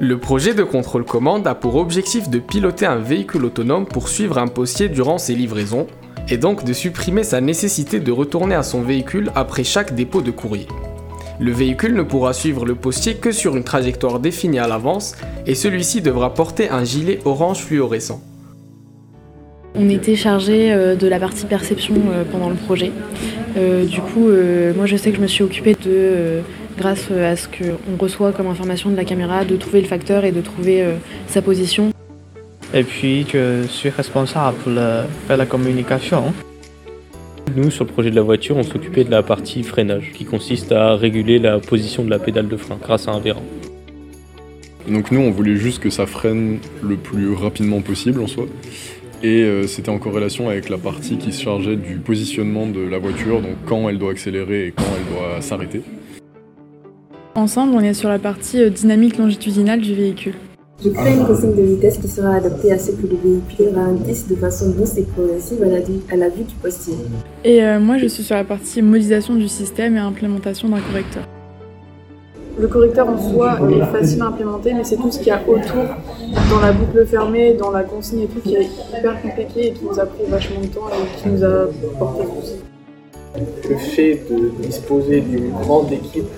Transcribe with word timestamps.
Le 0.00 0.16
projet 0.16 0.54
de 0.54 0.62
contrôle 0.62 1.04
commande 1.04 1.46
a 1.46 1.54
pour 1.54 1.76
objectif 1.76 2.30
de 2.30 2.38
piloter 2.38 2.86
un 2.86 2.98
véhicule 2.98 3.44
autonome 3.44 3.84
pour 3.84 4.08
suivre 4.08 4.38
un 4.38 4.46
postier 4.46 4.88
durant 4.88 5.18
ses 5.18 5.34
livraisons, 5.34 5.86
et 6.30 6.38
donc 6.38 6.64
de 6.64 6.72
supprimer 6.72 7.24
sa 7.24 7.40
nécessité 7.42 8.00
de 8.00 8.12
retourner 8.12 8.54
à 8.54 8.62
son 8.62 8.80
véhicule 8.80 9.30
après 9.34 9.64
chaque 9.64 9.94
dépôt 9.94 10.22
de 10.22 10.30
courrier. 10.30 10.66
Le 11.40 11.52
véhicule 11.52 11.94
ne 11.94 12.02
pourra 12.02 12.32
suivre 12.32 12.66
le 12.66 12.74
postier 12.74 13.14
que 13.14 13.30
sur 13.30 13.56
une 13.56 13.62
trajectoire 13.62 14.18
définie 14.18 14.58
à 14.58 14.66
l'avance, 14.66 15.14
et 15.46 15.54
celui-ci 15.54 16.02
devra 16.02 16.34
porter 16.34 16.68
un 16.68 16.82
gilet 16.82 17.20
orange 17.24 17.58
fluorescent. 17.58 18.20
On 19.76 19.88
était 19.88 20.16
chargé 20.16 20.72
euh, 20.72 20.96
de 20.96 21.06
la 21.06 21.20
partie 21.20 21.46
perception 21.46 21.94
euh, 22.10 22.24
pendant 22.24 22.48
le 22.48 22.56
projet. 22.56 22.90
Euh, 23.56 23.84
du 23.84 24.00
coup, 24.00 24.28
moi 24.76 24.86
je 24.86 24.96
sais 24.96 25.10
que 25.10 25.16
je 25.16 25.22
me 25.22 25.28
suis 25.28 25.44
occupée 25.44 25.76
de 25.84 26.40
grâce 26.76 27.10
à 27.10 27.36
ce 27.36 27.46
qu'on 27.46 27.96
reçoit 27.96 28.32
comme 28.32 28.48
information 28.48 28.90
de 28.90 28.96
la 28.96 29.04
caméra, 29.04 29.44
de 29.44 29.56
trouver 29.56 29.80
le 29.80 29.86
facteur 29.86 30.24
et 30.24 30.32
de 30.32 30.40
trouver 30.40 30.84
sa 31.26 31.42
position. 31.42 31.90
Et 32.72 32.84
puis 32.84 33.26
je 33.32 33.66
suis 33.68 33.90
responsable 33.90 34.56
pour 34.58 34.72
faire 35.26 35.36
la 35.36 35.46
communication. 35.46 36.32
Nous, 37.56 37.70
sur 37.70 37.84
le 37.84 37.90
projet 37.90 38.10
de 38.10 38.16
la 38.16 38.22
voiture, 38.22 38.56
on 38.56 38.62
s'occupait 38.62 39.04
de 39.04 39.10
la 39.10 39.22
partie 39.22 39.62
freinage, 39.62 40.12
qui 40.12 40.24
consiste 40.24 40.72
à 40.72 40.96
réguler 40.96 41.38
la 41.38 41.58
position 41.58 42.04
de 42.04 42.10
la 42.10 42.18
pédale 42.18 42.48
de 42.48 42.56
frein 42.56 42.78
grâce 42.80 43.08
à 43.08 43.12
un 43.12 43.20
vérin. 43.20 43.42
Donc 44.88 45.10
nous, 45.10 45.20
on 45.20 45.30
voulait 45.30 45.56
juste 45.56 45.80
que 45.80 45.90
ça 45.90 46.06
freine 46.06 46.58
le 46.82 46.96
plus 46.96 47.32
rapidement 47.32 47.80
possible 47.80 48.20
en 48.20 48.26
soi. 48.26 48.46
Et 49.22 49.42
euh, 49.42 49.66
c'était 49.66 49.88
en 49.88 49.98
corrélation 49.98 50.48
avec 50.48 50.68
la 50.68 50.78
partie 50.78 51.16
qui 51.16 51.32
se 51.32 51.42
chargeait 51.42 51.76
du 51.76 51.96
positionnement 51.96 52.66
de 52.66 52.80
la 52.80 52.98
voiture, 52.98 53.40
donc 53.40 53.56
quand 53.66 53.88
elle 53.88 53.98
doit 53.98 54.12
accélérer 54.12 54.68
et 54.68 54.72
quand 54.72 54.84
elle 54.96 55.14
doit 55.14 55.40
s'arrêter. 55.40 55.82
Ensemble, 57.34 57.74
on 57.74 57.80
est 57.80 57.94
sur 57.94 58.08
la 58.08 58.18
partie 58.18 58.62
euh, 58.62 58.70
dynamique 58.70 59.16
longitudinale 59.16 59.80
du 59.80 59.94
véhicule. 59.94 60.34
Je 60.84 60.90
crée 60.90 61.12
une 61.12 61.26
consigne 61.26 61.56
de 61.56 61.62
vitesse 61.62 61.98
qui 61.98 62.06
sera 62.06 62.36
adaptée 62.36 62.70
à 62.70 62.78
ce 62.78 62.92
que 62.92 63.04
le 63.04 63.16
véhicule 63.16 63.74
ralentisse 63.74 64.28
de 64.28 64.36
façon 64.36 64.70
douce 64.70 64.96
et 64.96 65.02
progressive 65.02 65.60
à 65.64 66.16
la, 66.16 66.28
vue 66.28 66.44
du 66.44 66.54
postier. 66.54 66.94
Et 67.42 67.64
euh, 67.64 67.80
moi, 67.80 67.98
je 67.98 68.06
suis 68.06 68.22
sur 68.22 68.36
la 68.36 68.44
partie 68.44 68.80
modélisation 68.80 69.34
du 69.34 69.48
système 69.48 69.96
et 69.96 69.98
implémentation 69.98 70.68
d'un 70.68 70.78
correcteur. 70.78 71.24
Le 72.60 72.68
correcteur 72.68 73.08
en 73.08 73.18
soi 73.18 73.58
est 73.72 73.98
facile 73.98 74.22
à 74.22 74.26
implémenter, 74.26 74.72
mais 74.72 74.84
c'est 74.84 74.96
tout 74.96 75.10
ce 75.10 75.18
qu'il 75.18 75.28
y 75.28 75.30
a 75.32 75.40
autour, 75.48 75.84
dans 76.48 76.60
la 76.60 76.70
boucle 76.70 77.04
fermée, 77.06 77.54
dans 77.54 77.72
la 77.72 77.82
consigne 77.82 78.20
et 78.20 78.26
tout, 78.26 78.40
qui 78.40 78.54
est 78.54 78.68
hyper 78.96 79.20
compliqué 79.20 79.68
et 79.68 79.72
qui 79.72 79.84
nous 79.84 79.98
a 79.98 80.06
pris 80.06 80.24
vachement 80.28 80.60
de 80.60 80.66
temps 80.66 80.88
et 80.90 81.20
qui 81.22 81.28
nous 81.28 81.42
a 81.42 81.66
porté 81.98 82.22
Le 83.68 83.76
fait 83.76 84.22
de 84.30 84.62
disposer 84.62 85.22
d'une 85.22 85.50
grande 85.50 85.90
équipe 85.90 86.28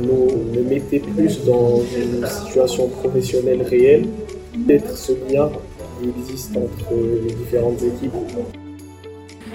nous, 0.00 0.28
nous 0.52 0.68
mettait 0.68 1.00
plus 1.00 1.44
dans 1.44 1.80
une 1.96 2.26
situation 2.26 2.88
professionnelle 2.88 3.62
réelle, 3.62 4.06
d'être 4.56 4.96
ce 4.96 5.12
lien 5.30 5.50
qui 6.00 6.08
existe 6.08 6.56
entre 6.56 6.94
les 7.26 7.34
différentes 7.34 7.82
équipes. 7.82 8.12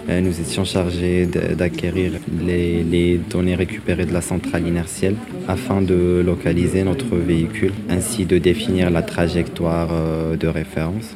Euh, 0.10 0.22
nous 0.22 0.40
étions 0.40 0.66
chargés 0.66 1.28
d'acquérir 1.28 2.14
les, 2.42 2.84
les, 2.84 3.18
données 3.18 3.54
récupérées 3.54 4.06
de 4.06 4.14
la 4.14 4.22
centrale 4.22 4.68
inertielle 4.68 5.16
afin 5.48 5.82
de 5.82 6.24
localiser 6.26 6.84
notre 6.84 7.16
véhicule, 7.16 7.74
ainsi 7.90 8.26
de 8.26 8.40
définir 8.40 8.90
la 8.90 9.04
trajectoire 9.04 9.90
euh, 9.92 10.36
de 10.36 10.48
référence. 10.48 11.16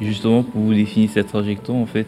Justement, 0.00 0.42
pour 0.42 0.60
vous 0.62 0.74
définir 0.74 1.10
cette 1.12 1.28
trajectoire, 1.28 1.76
en 1.76 1.86
fait, 1.86 2.06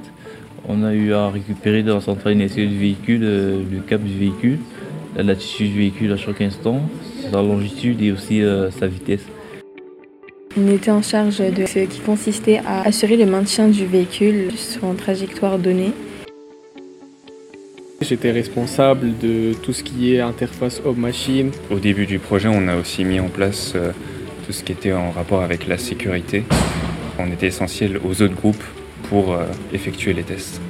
on 0.67 0.83
a 0.83 0.95
eu 0.95 1.13
à 1.13 1.29
récupérer 1.29 1.83
dans 1.83 1.97
la 1.97 2.01
centrale 2.01 2.33
inertielle 2.33 2.69
du 2.69 2.79
véhicule 2.79 3.21
le 3.21 3.81
cap 3.87 4.03
du 4.03 4.19
véhicule 4.19 4.59
la 5.19 5.25
latitude 5.25 5.73
du 5.73 5.79
véhicule 5.79 6.13
à 6.13 6.17
chaque 6.17 6.41
instant, 6.41 6.81
sa 7.31 7.43
longitude 7.43 8.01
et 8.03 8.13
aussi 8.13 8.43
euh, 8.43 8.71
sa 8.71 8.87
vitesse. 8.87 9.25
On 10.57 10.69
était 10.69 10.91
en 10.91 11.03
charge 11.03 11.39
de 11.39 11.67
ce 11.67 11.81
qui 11.81 12.01
consistait 12.01 12.61
à 12.67 12.83
assurer 12.83 13.17
le 13.17 13.27
maintien 13.27 13.69
du 13.69 13.85
véhicule 13.85 14.53
sur 14.57 14.85
une 14.85 14.97
trajectoire 14.97 15.59
donnée. 15.59 15.93
J'étais 18.01 18.31
responsable 18.31 19.19
de 19.19 19.55
tout 19.55 19.73
ce 19.73 19.83
qui 19.83 20.15
est 20.15 20.21
interface 20.21 20.81
homme-machine. 20.85 21.51
Au 21.71 21.81
début 21.81 22.07
du 22.07 22.21
projet, 22.21 22.49
on 22.49 22.69
a 22.69 22.77
aussi 22.77 23.05
mis 23.05 23.19
en 23.19 23.29
place 23.29 23.73
euh, 23.75 23.91
tout 24.47 24.53
ce 24.53 24.63
qui 24.63 24.73
était 24.73 24.93
en 24.93 25.11
rapport 25.11 25.43
avec 25.43 25.67
la 25.67 25.79
sécurité. 25.79 26.45
On 27.19 27.27
était 27.33 27.49
essentiel 27.49 27.99
aux 28.05 28.23
autres 28.23 28.37
groupes 28.37 28.63
pour 29.09 29.33
euh, 29.33 29.45
effectuer 29.73 30.13
les 30.13 30.23
tests. 30.23 30.61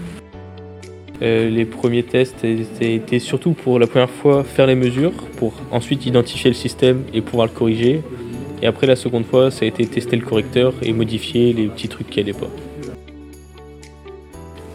Euh, 1.21 1.51
les 1.51 1.65
premiers 1.65 2.05
tests 2.05 2.45
étaient 2.81 3.19
surtout 3.19 3.53
pour 3.53 3.79
la 3.79 3.89
première 3.89 4.11
fois 4.11 4.45
faire 4.45 4.67
les 4.67 4.77
mesures, 4.77 5.13
pour 5.37 5.53
ensuite 5.73 6.07
identifier 6.07 6.51
le 6.51 6.55
système 6.55 7.03
et 7.13 7.21
pouvoir 7.21 7.49
le 7.49 7.53
corriger. 7.53 8.03
Et 8.63 8.67
après 8.67 8.87
la 8.87 8.97
seconde 8.97 9.25
fois, 9.25 9.51
ça 9.51 9.65
a 9.65 9.69
été 9.69 9.85
tester 9.87 10.17
le 10.17 10.25
correcteur 10.25 10.75
et 10.83 10.93
modifier 10.93 11.53
les 11.53 11.67
petits 11.67 11.89
trucs 11.89 12.09
qui 12.11 12.21
n'allaient 12.21 12.33
pas. 12.33 12.51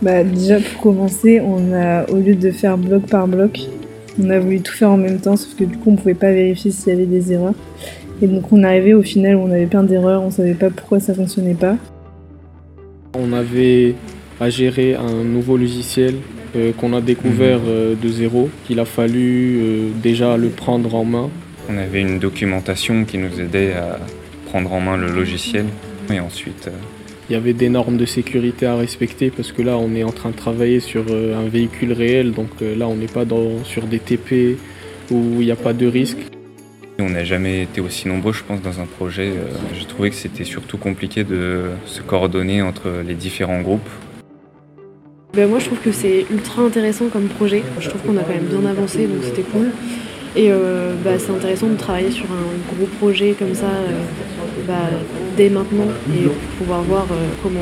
Bah, 0.02 0.24
déjà 0.24 0.60
pour 0.60 0.82
commencer, 0.82 1.40
on 1.40 1.74
a 1.74 2.10
au 2.10 2.18
lieu 2.18 2.36
de 2.36 2.52
faire 2.52 2.78
bloc 2.78 3.08
par 3.08 3.26
bloc, 3.26 3.62
on 4.22 4.30
a 4.30 4.38
voulu 4.38 4.60
tout 4.60 4.74
faire 4.74 4.92
en 4.92 4.98
même 4.98 5.20
temps, 5.20 5.38
sauf 5.38 5.56
que 5.56 5.64
du 5.64 5.78
coup 5.78 5.92
on 5.92 5.96
pouvait 5.96 6.14
pas 6.14 6.32
vérifier 6.32 6.72
s'il 6.72 6.90
y 6.90 6.96
avait 6.96 7.06
des 7.06 7.32
erreurs. 7.32 7.54
Et 8.22 8.28
donc 8.28 8.52
on 8.52 8.64
arrivait 8.64 8.94
au 8.94 9.02
final 9.02 9.38
où 9.38 9.40
on 9.40 9.52
avait 9.52 9.66
plein 9.66 9.84
d'erreurs, 9.84 10.22
on 10.22 10.30
savait 10.30 10.56
pas 10.56 10.70
pourquoi 10.70 11.00
ça 11.00 11.14
fonctionnait 11.14 11.54
pas. 11.54 11.78
On 13.16 13.32
avait 13.32 13.94
à 14.40 14.50
gérer 14.50 14.96
un 14.96 15.24
nouveau 15.24 15.56
logiciel 15.56 16.16
euh, 16.56 16.72
qu'on 16.72 16.94
a 16.94 17.02
découvert 17.02 17.60
mhm. 17.60 17.68
euh, 17.68 17.96
de 17.96 18.10
zéro, 18.10 18.50
qu'il 18.66 18.80
a 18.80 18.86
fallu 18.86 19.60
euh, 19.62 19.90
déjà 20.02 20.36
le 20.36 20.50
prendre 20.50 20.96
en 20.96 21.06
main. 21.06 21.30
On 21.70 21.78
avait 21.78 22.02
une 22.02 22.18
documentation 22.18 23.06
qui 23.06 23.20
nous 23.20 23.40
aidait 23.40 23.74
à 23.74 24.00
prendre 24.48 24.74
en 24.74 24.80
main 24.80 24.98
le 24.98 25.08
logiciel 25.08 25.66
et 26.12 26.20
ensuite... 26.20 26.70
Il 27.30 27.34
y 27.34 27.36
avait 27.36 27.54
des 27.54 27.70
normes 27.70 27.98
de 27.98 28.06
sécurité 28.06 28.66
à 28.66 28.76
respecter 28.76 29.32
parce 29.32 29.52
que 29.52 29.62
là 29.62 29.78
on 29.78 29.96
est 29.96 30.04
en 30.04 30.12
train 30.12 30.32
de 30.32 30.36
travailler 30.36 30.82
sur 30.82 31.06
un 31.10 31.48
véhicule 31.48 31.94
réel, 31.94 32.34
donc 32.34 32.50
là 32.60 32.86
on 32.88 32.96
n'est 32.96 33.08
pas 33.08 33.24
dans, 33.24 33.64
sur 33.64 33.84
des 33.84 34.00
TP 34.00 34.58
où 35.10 35.40
il 35.40 35.46
n'y 35.46 35.52
a 35.52 35.56
pas 35.56 35.72
de 35.72 35.88
risque. 35.88 36.18
On 37.06 37.10
n'a 37.10 37.26
jamais 37.26 37.64
été 37.64 37.82
aussi 37.82 38.08
nombreux, 38.08 38.34
je 38.34 38.44
pense, 38.44 38.62
dans 38.62 38.80
un 38.80 38.86
projet. 38.86 39.34
J'ai 39.78 39.86
trouvé 39.86 40.10
que 40.10 40.16
c'était 40.16 40.46
surtout 40.46 40.78
compliqué 40.78 41.24
de 41.24 41.72
se 41.86 42.02
coordonner 42.02 42.62
entre 42.62 42.90
les 43.06 43.14
différents 43.14 43.62
groupes 43.62 43.90
ben, 45.36 45.50
moi 45.50 45.58
je 45.58 45.66
trouve 45.66 45.80
que 45.80 45.92
c'est 45.92 46.28
ultra 46.30 46.62
intéressant 46.62 47.06
comme 47.08 47.28
projet. 47.28 47.64
Je 47.80 47.90
trouve 47.90 48.02
qu'on 48.04 48.18
a 48.18 48.22
quand 48.22 48.36
même 48.36 48.44
bien 48.44 48.70
avancé 48.70 49.08
donc 49.08 49.24
c'était 49.24 49.42
cool. 49.42 49.72
Et 50.36 50.52
euh, 50.52 50.94
bah, 51.04 51.18
c'est 51.18 51.32
intéressant 51.32 51.68
de 51.68 51.76
travailler 51.76 52.12
sur 52.12 52.26
un 52.26 52.76
gros 52.76 52.86
projet 53.00 53.36
comme 53.38 53.56
ça 53.56 53.66
euh, 53.66 54.02
bah, 54.68 54.90
dès 55.36 55.50
maintenant 55.50 55.88
et 56.16 56.28
pouvoir 56.60 56.82
voir 56.84 57.08
euh, 57.12 57.16
comment 57.42 57.60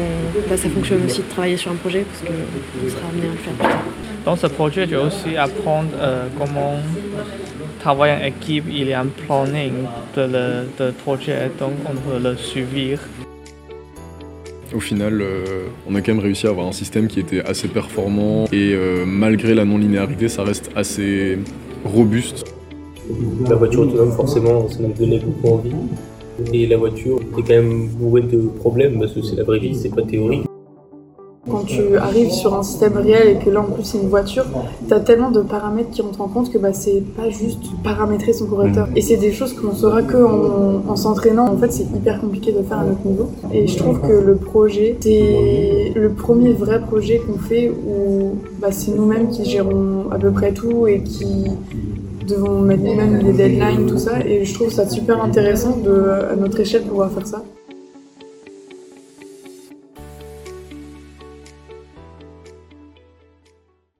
bah, 0.49 0.57
ça 0.57 0.69
fonctionne 0.69 1.05
aussi 1.05 1.21
de 1.21 1.29
travailler 1.29 1.55
sur 1.55 1.71
un 1.71 1.75
projet 1.75 2.01
parce 2.01 2.21
qu'on 2.21 2.89
sera 2.89 3.07
amené 3.09 3.27
à 3.27 3.31
le 3.31 3.37
faire 3.37 3.53
plus 3.53 3.67
tard. 3.67 3.83
Dans 4.25 4.35
ce 4.35 4.47
projet, 4.47 4.85
je 4.85 4.89
vais 4.91 5.01
aussi 5.01 5.37
apprendre 5.37 5.89
comment 6.37 6.75
travailler 7.81 8.13
en 8.13 8.25
équipe. 8.27 8.65
Il 8.69 8.87
y 8.87 8.93
a 8.93 9.01
un 9.01 9.07
planning 9.07 9.73
de, 10.15 10.21
le, 10.21 10.45
de 10.79 10.91
projet, 10.91 11.49
donc 11.59 11.73
on 11.89 11.95
peut 12.05 12.19
le 12.21 12.35
suivre. 12.37 13.01
Au 14.73 14.79
final, 14.79 15.21
euh, 15.21 15.67
on 15.89 15.95
a 15.95 16.01
quand 16.01 16.13
même 16.13 16.23
réussi 16.23 16.47
à 16.47 16.51
avoir 16.51 16.67
un 16.67 16.71
système 16.71 17.07
qui 17.07 17.19
était 17.19 17.41
assez 17.41 17.67
performant 17.67 18.45
et 18.53 18.73
euh, 18.73 19.03
malgré 19.05 19.53
la 19.53 19.65
non-linéarité, 19.65 20.29
ça 20.29 20.43
reste 20.43 20.71
assez 20.75 21.37
robuste. 21.83 22.45
La 23.49 23.55
voiture 23.55 23.81
autonome, 23.81 24.11
forcément, 24.13 24.69
ça 24.69 24.79
m'a 24.79 24.87
donné 24.89 25.19
beaucoup 25.19 25.55
envie. 25.55 25.75
Et 26.53 26.65
la 26.67 26.77
voiture 26.77 27.19
est 27.37 27.41
quand 27.41 27.49
même 27.61 27.87
bourrée 27.89 28.21
de 28.21 28.47
problèmes 28.59 28.99
parce 28.99 29.11
que 29.13 29.21
c'est 29.21 29.35
la 29.35 29.43
vraie 29.43 29.59
vie, 29.59 29.75
c'est 29.75 29.93
pas 29.93 30.03
théorique. 30.03 30.50
Quand 31.51 31.65
tu 31.65 31.97
arrives 31.97 32.31
sur 32.31 32.55
un 32.55 32.63
système 32.63 32.97
réel 32.97 33.27
et 33.27 33.43
que 33.43 33.49
là 33.49 33.61
en 33.61 33.71
plus 33.71 33.83
c'est 33.83 33.97
une 33.97 34.09
voiture, 34.09 34.45
tu 34.87 34.93
as 34.93 34.99
tellement 34.99 35.31
de 35.31 35.41
paramètres 35.41 35.91
qui 35.91 36.01
rentrent 36.01 36.21
en 36.21 36.27
compte 36.27 36.51
que 36.51 36.57
bah, 36.57 36.73
c'est 36.73 37.03
pas 37.15 37.29
juste 37.29 37.63
paramétrer 37.83 38.33
son 38.33 38.45
correcteur. 38.45 38.87
Et 38.95 39.01
c'est 39.01 39.17
des 39.17 39.31
choses 39.31 39.53
qu'on 39.53 39.73
saura 39.73 40.01
que 40.01 40.17
en, 40.17 40.95
s'entraînant. 40.95 41.47
En 41.47 41.57
fait, 41.57 41.71
c'est 41.71 41.83
hyper 41.83 42.19
compliqué 42.19 42.51
de 42.51 42.61
faire 42.61 42.79
à 42.79 42.85
notre 42.85 43.05
niveau. 43.05 43.29
Et 43.53 43.67
je 43.67 43.77
trouve 43.77 43.99
que 44.01 44.13
le 44.13 44.35
projet, 44.35 44.97
c'est 44.99 45.91
le 45.95 46.09
premier 46.09 46.53
vrai 46.53 46.81
projet 46.81 47.19
qu'on 47.19 47.39
fait 47.39 47.69
où 47.69 48.35
bah, 48.59 48.71
c'est 48.71 48.95
nous-mêmes 48.95 49.29
qui 49.29 49.45
gérons 49.45 50.05
à 50.11 50.17
peu 50.17 50.31
près 50.31 50.53
tout 50.53 50.87
et 50.87 51.01
qui 51.01 51.45
devons 52.27 52.61
mettre 52.61 52.83
nous-mêmes 52.83 53.19
les 53.19 53.33
deadlines, 53.33 53.85
tout 53.87 53.97
ça. 53.97 54.19
Et 54.25 54.45
je 54.45 54.53
trouve 54.53 54.71
ça 54.71 54.87
super 54.89 55.23
intéressant 55.23 55.77
de, 55.77 56.31
à 56.31 56.35
notre 56.35 56.59
échelle, 56.59 56.83
pouvoir 56.83 57.11
faire 57.11 57.27
ça. 57.27 57.43